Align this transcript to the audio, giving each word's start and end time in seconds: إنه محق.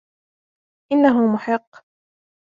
إنه 0.91 1.33
محق. 1.33 1.85